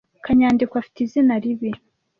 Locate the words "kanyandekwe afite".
0.25-0.99